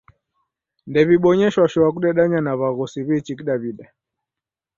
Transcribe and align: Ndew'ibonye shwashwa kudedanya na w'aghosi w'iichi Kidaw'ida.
Ndew'ibonye 0.89 1.47
shwashwa 1.53 1.87
kudedanya 1.93 2.39
na 2.41 2.51
w'aghosi 2.59 2.99
w'iichi 3.05 3.37
Kidaw'ida. 3.39 3.85